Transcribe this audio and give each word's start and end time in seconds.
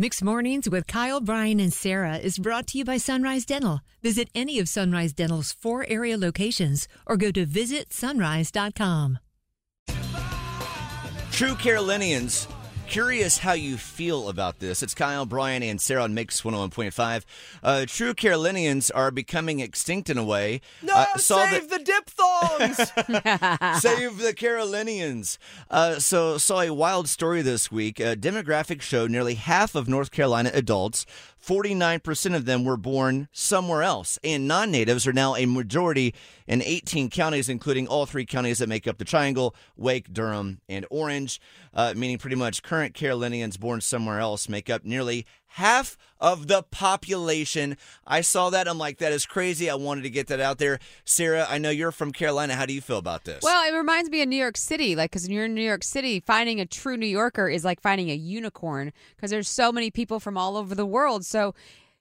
Mixed 0.00 0.22
Mornings 0.22 0.70
with 0.70 0.86
Kyle, 0.86 1.20
Brian, 1.20 1.58
and 1.58 1.72
Sarah 1.72 2.18
is 2.18 2.38
brought 2.38 2.68
to 2.68 2.78
you 2.78 2.84
by 2.84 2.98
Sunrise 2.98 3.44
Dental. 3.44 3.80
Visit 4.00 4.28
any 4.32 4.60
of 4.60 4.68
Sunrise 4.68 5.12
Dental's 5.12 5.50
four 5.50 5.84
area 5.88 6.16
locations 6.16 6.86
or 7.04 7.16
go 7.16 7.32
to 7.32 7.44
visitsunrise.com. 7.44 9.18
True 11.32 11.54
Carolinians, 11.56 12.46
curious 12.88 13.38
how 13.38 13.52
you 13.52 13.76
feel 13.76 14.28
about 14.28 14.60
this. 14.60 14.82
It's 14.82 14.94
Kyle, 14.94 15.26
Brian, 15.26 15.62
and 15.62 15.80
Sarah 15.80 16.04
on 16.04 16.14
Mix 16.14 16.40
101.5. 16.40 17.24
Uh, 17.62 17.84
true 17.86 18.14
Carolinians 18.14 18.90
are 18.90 19.10
becoming 19.10 19.60
extinct 19.60 20.08
in 20.08 20.16
a 20.16 20.24
way. 20.24 20.60
No, 20.82 20.94
Uh, 20.94 21.16
saw 21.18 21.46
save 21.48 21.68
the 21.68 21.78
diphthongs. 21.80 22.76
Save 23.82 24.18
the 24.18 24.32
Carolinians. 24.34 25.38
Uh, 25.70 25.98
so, 25.98 26.38
saw 26.38 26.62
a 26.62 26.70
wild 26.72 27.08
story 27.08 27.42
this 27.42 27.70
week. 27.70 28.00
Uh, 28.00 28.14
demographics 28.14 28.82
show 28.82 29.06
nearly 29.06 29.34
half 29.34 29.74
of 29.74 29.86
North 29.88 30.10
Carolina 30.10 30.50
adults, 30.54 31.04
49% 31.44 32.34
of 32.34 32.44
them 32.44 32.64
were 32.64 32.76
born 32.76 33.28
somewhere 33.32 33.82
else. 33.82 34.18
And 34.22 34.48
non 34.48 34.70
natives 34.70 35.06
are 35.06 35.12
now 35.12 35.36
a 35.36 35.46
majority 35.46 36.14
in 36.46 36.62
18 36.62 37.10
counties, 37.10 37.48
including 37.48 37.86
all 37.86 38.06
three 38.06 38.26
counties 38.26 38.58
that 38.58 38.68
make 38.68 38.86
up 38.86 38.98
the 38.98 39.04
Triangle 39.04 39.54
Wake, 39.76 40.12
Durham, 40.12 40.60
and 40.68 40.86
Orange, 40.90 41.40
uh, 41.74 41.94
meaning 41.96 42.18
pretty 42.18 42.36
much 42.36 42.62
current 42.62 42.94
Carolinians 42.94 43.56
born 43.56 43.80
somewhere 43.80 44.20
else 44.20 44.48
make 44.48 44.68
up 44.68 44.84
nearly 44.84 45.26
half 45.48 45.96
of 46.20 46.46
the 46.48 46.62
population. 46.62 47.76
I 48.06 48.20
saw 48.20 48.50
that. 48.50 48.68
I'm 48.68 48.78
like, 48.78 48.98
that 48.98 49.12
is 49.12 49.26
crazy. 49.26 49.70
I 49.70 49.74
wanted 49.74 50.02
to 50.02 50.10
get 50.10 50.26
that 50.28 50.40
out 50.40 50.58
there. 50.58 50.78
Sarah, 51.04 51.46
I 51.48 51.58
know 51.58 51.70
you're 51.70 51.92
from 51.92 52.12
Carolina. 52.12 52.54
How 52.54 52.66
do 52.66 52.72
you 52.72 52.80
feel 52.80 52.98
about 52.98 53.24
this? 53.24 53.42
Well, 53.42 53.68
it 53.68 53.76
reminds 53.76 54.10
me 54.10 54.22
of 54.22 54.28
New 54.28 54.36
York 54.36 54.56
City. 54.56 54.96
Like, 54.96 55.10
because 55.10 55.22
when 55.22 55.32
you're 55.32 55.44
in 55.44 55.54
New 55.54 55.62
York 55.62 55.84
City, 55.84 56.20
finding 56.20 56.60
a 56.60 56.66
true 56.66 56.96
New 56.96 57.06
Yorker 57.06 57.48
is 57.48 57.64
like 57.64 57.80
finding 57.80 58.10
a 58.10 58.14
unicorn 58.14 58.92
because 59.16 59.30
there's 59.30 59.48
so 59.48 59.72
many 59.72 59.90
people 59.90 60.20
from 60.20 60.36
all 60.36 60.56
over 60.56 60.74
the 60.74 60.86
world. 60.86 61.24
So, 61.24 61.54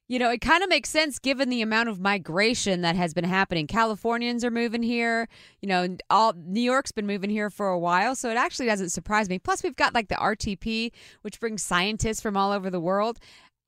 you 0.08 0.20
know, 0.20 0.30
it 0.32 0.40
kind 0.42 0.64
of 0.64 0.70
makes 0.70 0.90
sense 0.90 1.20
given 1.20 1.50
the 1.50 1.62
amount 1.62 1.90
of 1.90 2.00
migration 2.00 2.82
that 2.82 2.96
has 2.96 3.14
been 3.14 3.26
happening. 3.26 3.68
Californians 3.68 4.46
are 4.46 4.52
moving 4.52 4.84
here. 4.84 5.28
You 5.62 5.68
know, 5.70 5.98
all 6.10 6.34
New 6.34 6.62
York's 6.62 6.92
been 6.94 7.06
moving 7.08 7.30
here 7.30 7.50
for 7.50 7.68
a 7.68 7.78
while, 7.80 8.16
so 8.16 8.30
it 8.30 8.38
actually 8.38 8.68
doesn't 8.68 8.90
surprise 8.90 9.28
me. 9.30 9.38
Plus, 9.40 9.64
we've 9.64 9.76
got 9.76 9.94
like 9.94 10.08
the 10.08 10.16
RTP, 10.16 10.92
which 11.22 11.40
brings 11.40 11.62
scientists 11.64 12.22
from 12.22 12.38
all 12.38 12.52
over 12.52 12.70
the 12.70 12.80
world. 12.80 13.20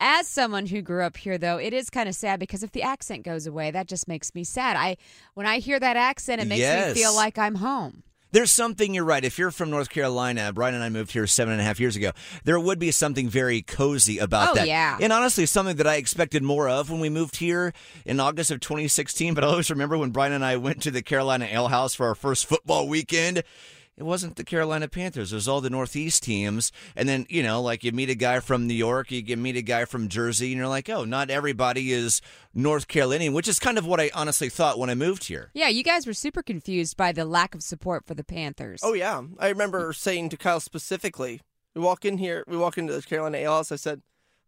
As 0.02 0.30
someone 0.30 0.68
who 0.68 0.82
grew 0.82 1.04
up 1.04 1.18
here, 1.18 1.38
though, 1.38 1.58
it 1.58 1.74
is 1.74 1.90
kind 1.90 2.08
of 2.08 2.16
sad 2.16 2.40
because 2.40 2.64
if 2.64 2.72
the 2.72 2.84
accent 2.84 3.24
goes 3.24 3.46
away, 3.46 3.70
that 3.72 3.88
just 3.88 4.08
makes 4.08 4.34
me 4.34 4.46
sad. 4.46 4.78
I 4.78 4.96
when 5.34 5.46
I 5.46 5.60
hear 5.60 5.78
that 5.78 5.98
accent, 5.98 6.42
it 6.42 6.48
makes 6.48 6.60
Yes. 6.60 6.96
me 6.96 7.02
feel 7.02 7.14
like 7.14 7.38
I'm 7.38 7.56
home. 7.56 8.04
There's 8.32 8.52
something 8.52 8.94
you're 8.94 9.06
right. 9.06 9.24
If 9.26 9.40
you're 9.40 9.50
from 9.50 9.72
North 9.72 9.90
Carolina, 9.90 10.54
Brian 10.54 10.76
and 10.76 10.84
I 10.84 10.90
moved 10.90 11.12
here 11.14 11.26
seven 11.26 11.52
and 11.54 11.62
a 11.62 11.64
half 11.64 11.80
years 11.80 11.96
ago. 11.96 12.12
There 12.44 12.60
would 12.60 12.78
be 12.78 12.92
something 12.92 13.28
very 13.28 13.64
cozy 13.64 14.20
about 14.20 14.50
Oh, 14.52 14.54
that. 14.56 14.68
yeah. 14.68 14.98
And 15.02 15.12
honestly, 15.12 15.48
something 15.48 15.78
that 15.78 15.88
I 15.88 15.96
expected 15.96 16.44
more 16.44 16.70
of 16.70 16.92
when 16.92 17.00
we 17.00 17.10
moved 17.10 17.38
here 17.38 17.74
in 18.06 18.20
August 18.20 18.52
of 18.52 18.60
2016. 18.60 19.34
But 19.34 19.44
I 19.44 19.48
always 19.48 19.72
remember 19.72 19.98
when 19.98 20.12
Brian 20.12 20.34
and 20.34 20.46
I 20.46 20.58
went 20.58 20.84
to 20.84 20.92
the 20.92 21.02
Carolina 21.02 21.48
Ale 21.50 21.70
House 21.70 21.96
for 21.96 22.06
our 22.08 22.16
first 22.16 22.46
football 22.46 22.88
weekend. 22.88 23.44
It 24.00 24.06
wasn't 24.06 24.38
the 24.38 24.46
Carolina 24.46 24.88
Panthers. 24.88 25.34
It 25.34 25.36
was 25.36 25.50
all 25.50 25.60
the 25.60 25.70
Northeast 25.70 26.24
teams. 26.24 26.72
And 26.96 27.10
then, 27.10 27.26
you 27.28 27.44
know, 27.44 27.62
like 27.62 27.84
you 27.84 27.92
meet 27.92 28.10
a 28.10 28.16
guy 28.16 28.40
from 28.40 28.66
New 28.66 28.74
York, 28.74 29.12
you 29.12 29.36
meet 29.36 29.58
a 29.58 29.62
guy 29.62 29.84
from 29.84 30.08
Jersey, 30.08 30.54
and 30.54 30.58
you're 30.58 30.70
like, 30.70 30.90
oh, 30.90 31.04
not 31.04 31.30
everybody 31.30 31.92
is 31.92 32.22
North 32.54 32.88
Carolinian, 32.88 33.34
which 33.34 33.50
is 33.50 33.60
kind 33.60 33.78
of 33.78 33.86
what 33.86 34.00
I 34.00 34.10
honestly 34.14 34.48
thought 34.48 34.80
when 34.80 34.90
I 34.90 34.96
moved 34.96 35.26
here. 35.26 35.52
Yeah, 35.54 35.68
you 35.68 35.84
guys 35.84 36.08
were 36.08 36.14
super 36.14 36.42
confused 36.42 36.96
by 36.96 37.12
the 37.12 37.26
lack 37.26 37.54
of 37.54 37.62
support 37.62 38.06
for 38.06 38.14
the 38.14 38.24
Panthers. 38.24 38.80
oh 38.84 38.94
yeah, 38.94 39.22
I 39.38 39.50
remember 39.50 39.92
saying 39.92 40.30
to 40.30 40.38
Kyle 40.38 40.62
specifically. 40.62 41.42
We 41.76 41.82
walk 41.82 42.06
in 42.06 42.20
here. 42.20 42.46
We 42.48 42.56
walk 42.56 42.78
into 42.78 42.94
the 42.94 43.02
Carolina 43.02 43.38
Ale 43.40 43.52
House. 43.52 43.72
I 43.72 43.76
said, 43.76 44.02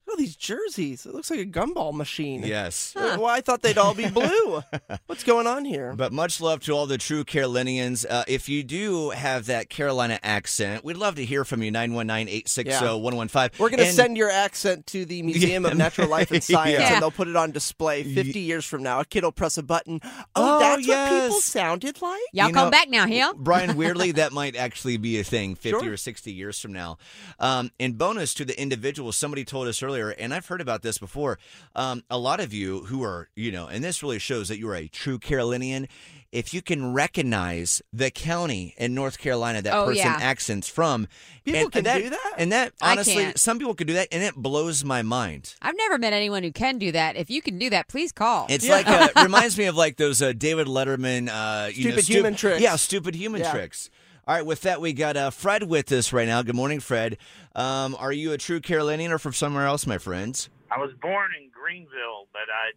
"Look 0.07 0.16
at 0.16 0.19
these 0.19 0.35
jerseys. 0.35 1.05
It 1.05 1.13
looks 1.13 1.30
like 1.31 1.39
a 1.39 1.45
gumball 1.45 1.94
machine." 1.94 2.44
Yes. 2.44 2.94
Uh, 2.95 3.17
Well, 3.19 3.27
I 3.27 3.41
thought 3.41 3.61
they'd 3.61 3.77
all 3.77 3.94
be 3.94 4.09
blue. 4.19 4.61
What's 5.07 5.23
going 5.23 5.47
on 5.47 5.66
here? 5.66 5.94
But 5.95 6.11
much 6.13 6.41
love 6.41 6.61
to 6.61 6.71
all 6.73 6.85
the 6.88 6.97
true 6.97 7.23
Carolinians. 7.23 8.06
Uh, 8.06 8.23
if 8.28 8.47
you 8.50 8.63
do 8.63 9.09
have 9.12 9.45
that 9.47 9.69
Carolina 9.69 10.19
accent, 10.23 10.84
we'd 10.84 10.97
love 10.97 11.16
to 11.16 11.25
hear 11.25 11.44
from 11.45 11.62
you. 11.63 11.72
919 11.72 12.28
860 12.28 13.00
1015. 13.01 13.59
We're 13.59 13.69
going 13.69 13.79
to 13.79 13.91
send 13.91 14.17
your 14.17 14.29
accent 14.29 14.85
to 14.88 15.06
the 15.06 15.22
Museum 15.23 15.66
of 15.66 15.75
Natural 15.78 16.07
Life 16.07 16.31
and 16.31 16.44
Science, 16.51 16.79
Yeah. 16.79 16.94
and 16.94 17.01
they'll 17.01 17.12
put 17.12 17.28
it 17.28 17.35
on 17.35 17.51
display 17.51 18.03
50 18.03 18.39
years 18.39 18.66
from 18.66 18.83
now. 18.83 19.00
A 19.00 19.06
kid 19.06 19.23
will 19.23 19.31
press 19.31 19.57
a 19.57 19.63
button. 19.63 20.00
Oh, 20.35 20.51
Oh, 20.51 20.59
that's 20.59 20.88
what 20.88 21.09
people 21.09 21.39
sounded 21.41 22.01
like? 22.01 22.19
Y'all 22.33 22.47
You 22.47 22.53
come 22.53 22.66
know- 22.66 22.72
back 22.72 22.89
now, 22.89 23.06
here. 23.06 23.31
Brian, 23.35 23.75
weirdly, 23.78 24.12
that 24.13 24.31
might 24.31 24.56
actually 24.56 24.97
be 24.97 25.19
a 25.19 25.23
thing 25.23 25.56
50 25.62 25.69
Sure. 25.85 25.94
or 25.94 25.97
60 25.97 26.31
years 26.33 26.59
from 26.59 26.73
now. 26.73 26.97
Um, 27.39 27.72
and 27.79 27.97
bonus 27.97 28.33
to 28.35 28.45
the 28.45 28.59
individual, 28.59 29.12
somebody 29.12 29.44
told 29.45 29.68
us 29.68 29.81
earlier, 29.83 29.91
and 29.96 30.34
I've 30.34 30.46
heard 30.47 30.62
about 30.62 30.81
this 30.81 30.97
before. 30.97 31.38
Um, 31.75 32.03
a 32.09 32.18
lot 32.18 32.40
of 32.40 32.53
you 32.53 32.85
who 32.85 33.03
are, 33.03 33.29
you 33.35 33.52
know, 33.52 33.68
and 33.68 33.84
this 33.84 34.02
really 34.02 34.19
shows 34.19 34.47
that 34.47 34.57
you're 34.57 34.75
a 34.75 34.88
true 34.88 35.19
Carolinian. 35.19 35.88
If 36.31 36.53
you 36.53 36.62
can 36.62 36.94
recognize 36.94 37.81
the 37.91 38.09
county 38.09 38.74
in 38.78 38.94
North 38.94 39.18
Carolina 39.19 39.62
that 39.63 39.74
Oh, 39.74 39.85
person 39.85 40.06
yeah. 40.06 40.18
accents 40.22 40.69
from, 40.69 41.07
People 41.44 41.62
and, 41.63 41.72
can 41.74 41.88
and 41.88 42.03
do 42.03 42.09
that? 42.12 42.34
and 42.38 42.51
that 42.53 42.74
I 42.81 42.94
honestly, 42.94 43.16
can't. 43.16 43.38
some 43.40 43.59
people 43.59 43.74
can 43.75 43.85
do 43.88 43.94
that, 43.94 44.07
and 44.13 44.24
it 44.24 44.35
blows 44.35 44.84
my 44.85 45.01
mind. 45.01 45.56
I've 45.62 45.75
never 45.75 45.97
met 45.97 46.13
anyone 46.13 46.44
who 46.44 46.51
can 46.53 46.78
do 46.78 46.91
that. 46.94 47.18
If 47.18 47.30
you 47.30 47.41
can 47.41 47.57
do 47.59 47.69
that, 47.72 47.90
please 47.90 48.13
call. 48.13 48.46
It's 48.50 48.66
Yeah. 48.66 48.72
like 48.75 48.88
uh, 48.88 49.09
reminds 49.24 49.57
me 49.57 49.66
of 49.66 49.75
like 49.75 49.97
those 49.97 50.22
uh, 50.22 50.31
David 50.31 50.68
Letterman, 50.68 51.28
uh, 51.28 51.68
you 51.68 51.84
know, 51.85 51.90
Stupid 51.91 52.03
stu- 52.06 52.13
human 52.13 52.35
tricks. 52.35 52.62
Yeah, 52.62 52.78
stupid 52.78 53.13
human 53.16 53.41
Yeah. 53.41 53.51
tricks. 53.51 53.90
All 54.31 54.38
right, 54.38 54.46
with 54.46 54.62
that, 54.62 54.80
we 54.80 54.94
got 54.94 55.18
uh, 55.18 55.30
Fred 55.30 55.64
with 55.64 55.92
us 55.92 56.14
right 56.14 56.25
now. 56.25 56.42
Good 56.42 56.56
morning, 56.56 56.80
Fred. 56.80 57.18
Um, 57.53 57.97
are 58.00 58.14
you 58.14 58.31
a 58.31 58.38
true 58.38 58.62
Carolinian 58.62 59.12
or 59.12 59.18
from 59.18 59.34
somewhere 59.34 59.66
else, 59.66 59.86
my 59.86 59.97
friends? 59.97 60.50
I 60.72 60.80
was 60.80 60.92
born 61.02 61.31
in 61.38 61.50
Greenville, 61.50 62.30
but 62.31 62.44
I 62.50 62.72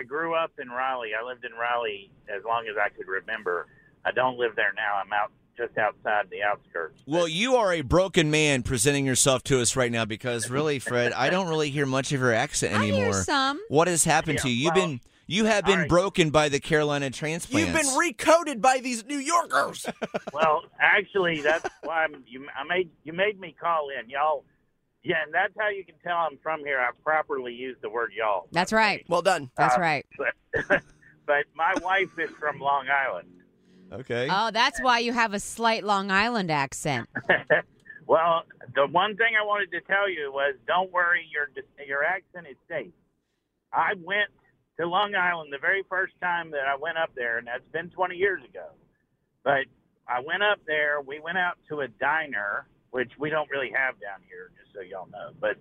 I 0.00 0.02
grew 0.02 0.34
up 0.34 0.50
in 0.60 0.68
Raleigh. 0.68 1.12
I 1.14 1.24
lived 1.24 1.44
in 1.44 1.52
Raleigh 1.52 2.10
as 2.28 2.42
long 2.44 2.66
as 2.68 2.74
I 2.76 2.88
could 2.88 3.06
remember. 3.06 3.68
I 4.04 4.10
don't 4.10 4.36
live 4.36 4.56
there 4.56 4.72
now. 4.74 4.96
I'm 4.96 5.12
out 5.12 5.30
just 5.56 5.78
outside 5.78 6.28
the 6.28 6.42
outskirts. 6.42 7.00
Well, 7.06 7.28
you 7.28 7.54
are 7.54 7.72
a 7.72 7.82
broken 7.82 8.32
man 8.32 8.64
presenting 8.64 9.06
yourself 9.06 9.44
to 9.44 9.60
us 9.60 9.76
right 9.76 9.92
now 9.92 10.06
because 10.06 10.50
really, 10.50 10.80
Fred, 10.80 11.12
I 11.12 11.30
don't 11.30 11.46
really 11.48 11.70
hear 11.70 11.86
much 11.86 12.10
of 12.10 12.18
your 12.18 12.34
accent 12.34 12.74
I 12.74 12.78
anymore. 12.78 13.04
hear 13.04 13.22
some. 13.22 13.60
What 13.68 13.86
has 13.86 14.02
happened 14.02 14.40
to 14.40 14.48
you? 14.48 14.56
You've 14.56 14.74
well, 14.74 14.86
been 14.88 15.00
you 15.30 15.44
have 15.44 15.64
been 15.64 15.72
all 15.72 15.78
right. 15.80 15.88
broken 15.88 16.30
by 16.30 16.48
the 16.48 16.58
Carolina 16.58 17.10
transplants. 17.10 17.66
You've 17.68 17.76
been 17.76 18.14
recoded 18.14 18.60
by 18.60 18.80
these 18.80 19.04
New 19.04 19.18
Yorkers. 19.18 19.86
well, 20.32 20.62
actually, 20.80 21.40
that's 21.40 21.68
why 21.82 22.04
I'm, 22.04 22.24
you 22.26 22.46
I 22.54 22.64
made 22.64 22.90
you 23.04 23.12
made 23.12 23.38
me 23.38 23.54
call 23.58 23.88
in, 23.90 24.10
y'all. 24.10 24.44
Yeah, 25.02 25.22
and 25.24 25.32
that's 25.32 25.54
how 25.58 25.68
you 25.70 25.84
can 25.84 25.94
tell 26.04 26.16
I'm 26.16 26.36
from 26.42 26.60
here. 26.60 26.78
I 26.78 26.90
properly 27.04 27.54
use 27.54 27.76
the 27.80 27.88
word 27.88 28.12
y'all. 28.14 28.48
That's 28.52 28.72
right. 28.72 29.04
well 29.08 29.22
done. 29.22 29.50
That's 29.56 29.76
Uh, 29.76 29.80
right. 29.80 30.06
But, 30.18 30.82
but 31.26 31.44
my 31.54 31.74
wife 31.80 32.18
is 32.18 32.30
from 32.38 32.58
Long 32.58 32.86
Island. 32.90 33.28
okay. 33.92 34.28
Oh, 34.30 34.50
that's 34.50 34.80
why 34.82 34.98
you 34.98 35.12
have 35.12 35.32
a 35.32 35.40
slight 35.40 35.84
Long 35.84 36.10
Island 36.10 36.50
accent. 36.50 37.08
well, 38.06 38.42
the 38.74 38.86
one 38.88 39.16
thing 39.16 39.34
I 39.40 39.46
wanted 39.46 39.70
to 39.70 39.80
tell 39.82 40.10
you 40.10 40.30
was, 40.32 40.54
don't 40.66 40.92
worry, 40.92 41.26
your 41.32 41.48
your 41.86 42.04
accent 42.04 42.46
is 42.50 42.56
safe. 42.68 42.92
I 43.72 43.94
went 44.02 44.28
to 44.80 44.86
Long 44.86 45.14
Island 45.14 45.52
the 45.52 45.58
very 45.58 45.84
first 45.88 46.14
time 46.20 46.50
that 46.52 46.66
I 46.66 46.76
went 46.76 46.96
up 46.96 47.10
there, 47.14 47.38
and 47.38 47.46
that's 47.46 47.66
been 47.72 47.90
20 47.90 48.16
years 48.16 48.42
ago. 48.48 48.66
But 49.44 49.68
I 50.08 50.20
went 50.24 50.42
up 50.42 50.60
there. 50.66 51.00
We 51.00 51.20
went 51.20 51.38
out 51.38 51.58
to 51.68 51.80
a 51.80 51.88
diner, 51.88 52.66
which 52.90 53.12
we 53.18 53.30
don't 53.30 53.48
really 53.50 53.70
have 53.76 54.00
down 54.00 54.20
here, 54.26 54.50
just 54.58 54.74
so 54.74 54.80
y'all 54.80 55.08
know. 55.12 55.32
But 55.38 55.56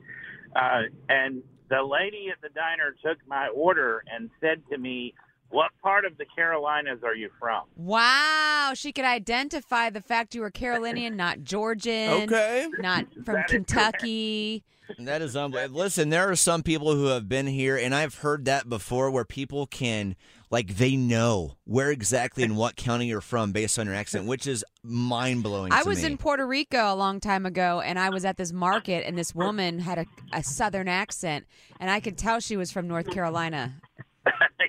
uh, 0.55 0.89
and 1.09 1.43
the 1.69 1.83
lady 1.83 2.29
at 2.31 2.41
the 2.41 2.49
diner 2.55 2.95
took 3.03 3.17
my 3.27 3.49
order 3.49 4.03
and 4.11 4.29
said 4.39 4.63
to 4.71 4.77
me, 4.77 5.13
"What 5.49 5.71
part 5.81 6.05
of 6.05 6.17
the 6.17 6.25
Carolinas 6.25 6.99
are 7.03 7.15
you 7.15 7.29
from?" 7.39 7.63
Wow, 7.75 8.73
she 8.75 8.91
could 8.91 9.05
identify 9.05 9.89
the 9.89 10.01
fact 10.01 10.35
you 10.35 10.41
were 10.41 10.51
Carolinian, 10.51 11.15
not 11.15 11.43
Georgian, 11.43 12.23
Okay. 12.23 12.67
not 12.77 13.05
from 13.25 13.35
That 13.35 13.45
is 13.45 13.51
Kentucky. 13.51 14.63
That 14.97 15.21
is 15.21 15.35
unbelievable. 15.35 15.79
Listen, 15.79 16.09
there 16.09 16.29
are 16.29 16.35
some 16.35 16.63
people 16.63 16.95
who 16.95 17.05
have 17.05 17.29
been 17.29 17.47
here, 17.47 17.77
and 17.77 17.93
I've 17.93 18.15
heard 18.15 18.45
that 18.45 18.67
before, 18.67 19.11
where 19.11 19.23
people 19.23 19.67
can, 19.67 20.15
like, 20.49 20.77
they 20.77 20.95
know 20.95 21.57
where 21.63 21.91
exactly 21.91 22.43
in 22.43 22.55
what 22.55 22.75
county 22.75 23.05
you're 23.05 23.21
from 23.21 23.51
based 23.51 23.77
on 23.77 23.85
your 23.85 23.95
accent, 23.95 24.25
which 24.25 24.47
is 24.47 24.65
mind 24.83 25.43
blowing. 25.43 25.71
I 25.71 25.83
was 25.83 26.03
in 26.03 26.17
Puerto 26.17 26.45
Rico 26.45 26.91
a 26.91 26.95
long 26.95 27.19
time 27.19 27.45
ago, 27.45 27.81
and 27.81 27.99
I 27.99 28.09
was 28.09 28.25
at 28.25 28.37
this 28.37 28.51
market, 28.51 29.05
and 29.05 29.17
this 29.17 29.35
woman 29.35 29.79
had 29.79 29.99
a, 29.99 30.05
a 30.33 30.43
southern 30.43 30.87
accent, 30.87 31.45
and 31.79 31.91
I 31.91 31.99
could 31.99 32.17
tell 32.17 32.39
she 32.39 32.57
was 32.57 32.71
from 32.71 32.87
North 32.87 33.09
Carolina, 33.11 33.75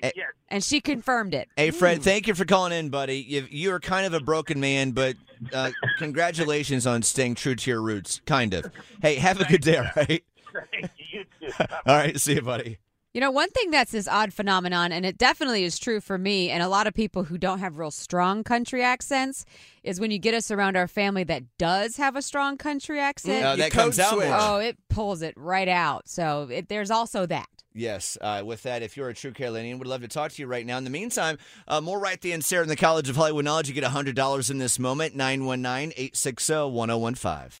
yes. 0.01 0.27
and 0.49 0.63
she 0.63 0.81
confirmed 0.81 1.33
it. 1.33 1.49
Hey, 1.55 1.71
Fred, 1.71 2.01
thank 2.01 2.27
you 2.27 2.35
for 2.35 2.45
calling 2.45 2.71
in, 2.73 2.89
buddy. 2.89 3.17
You, 3.17 3.47
you're 3.49 3.79
kind 3.79 4.05
of 4.05 4.13
a 4.13 4.19
broken 4.19 4.59
man, 4.59 4.91
but 4.91 5.15
uh, 5.53 5.71
congratulations 5.97 6.85
on 6.87 7.01
staying 7.01 7.35
true 7.35 7.55
to 7.55 7.69
your 7.69 7.81
roots, 7.81 8.21
kind 8.25 8.53
of. 8.53 8.71
Hey, 9.01 9.15
have 9.15 9.39
a 9.39 9.45
good 9.45 9.61
day, 9.61 9.77
all 9.77 9.85
right? 9.95 10.23
you 11.11 11.25
too. 11.39 11.51
All 11.85 11.95
right, 11.95 12.19
see 12.19 12.35
you, 12.35 12.41
buddy. 12.41 12.77
You 13.13 13.19
know, 13.19 13.29
one 13.31 13.49
thing 13.49 13.71
that's 13.71 13.91
this 13.91 14.07
odd 14.07 14.31
phenomenon, 14.33 14.93
and 14.93 15.05
it 15.05 15.17
definitely 15.17 15.65
is 15.65 15.77
true 15.77 15.99
for 15.99 16.17
me 16.17 16.49
and 16.49 16.63
a 16.63 16.69
lot 16.69 16.87
of 16.87 16.93
people 16.93 17.25
who 17.25 17.37
don't 17.37 17.59
have 17.59 17.77
real 17.77 17.91
strong 17.91 18.41
country 18.41 18.81
accents, 18.83 19.43
is 19.83 19.99
when 19.99 20.11
you 20.11 20.17
get 20.17 20.33
us 20.33 20.49
around 20.49 20.77
our 20.77 20.87
family 20.87 21.25
that 21.25 21.43
does 21.57 21.97
have 21.97 22.15
a 22.15 22.21
strong 22.21 22.55
country 22.57 23.01
accent. 23.01 23.43
Oh, 23.43 23.51
You 23.51 23.57
that 23.57 23.71
comes 23.71 23.99
out 23.99 24.13
switch. 24.13 24.29
more. 24.29 24.37
Oh, 24.39 24.57
it 24.59 24.77
pulls 24.89 25.21
it 25.21 25.33
right 25.35 25.67
out. 25.67 26.07
So 26.07 26.47
it, 26.49 26.69
there's 26.69 26.89
also 26.89 27.25
that. 27.25 27.49
Yes, 27.73 28.17
uh, 28.21 28.43
with 28.45 28.63
that, 28.63 28.81
if 28.81 28.95
you're 28.95 29.09
a 29.09 29.13
true 29.13 29.31
Carolinian, 29.31 29.79
would 29.79 29.87
love 29.87 30.01
to 30.01 30.07
talk 30.07 30.31
to 30.31 30.41
you 30.41 30.47
right 30.47 30.65
now. 30.65 30.77
In 30.77 30.83
the 30.85 30.89
meantime, 30.89 31.37
uh, 31.67 31.81
more 31.81 31.99
right 31.99 32.19
the 32.19 32.31
and 32.31 32.43
Sarah 32.43 32.63
in 32.63 32.69
the 32.69 32.75
College 32.77 33.09
of 33.09 33.15
Hollywood 33.17 33.43
Knowledge. 33.45 33.67
You 33.67 33.73
get 33.73 33.83
$100 33.83 34.51
in 34.51 34.57
this 34.57 34.79
moment, 34.79 35.15
919 35.15 35.91
860 35.97 36.53
1015. 36.69 37.60